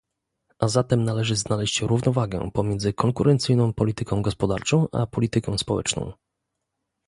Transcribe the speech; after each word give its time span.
A 0.59 0.67
zatem 0.67 1.03
należy 1.03 1.35
znaleźć 1.35 1.81
równowagę 1.81 2.51
pomiędzy 2.53 2.93
konkurencyjną 2.93 3.73
polityką 3.73 4.21
gospodarczą 4.21 4.87
a 4.91 5.07
polityką 5.07 5.57
społeczną 5.57 6.13